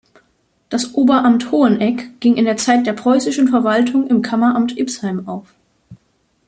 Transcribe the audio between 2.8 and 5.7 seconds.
der preußischen Verwaltung im Kammeramt Ipsheim auf.